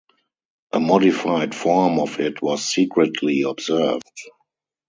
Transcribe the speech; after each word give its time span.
A 0.73 0.79
modified 0.79 1.53
form 1.53 1.99
of 1.99 2.19
it 2.19 2.41
was 2.41 2.65
secretly 2.65 3.43
observed. 3.43 4.01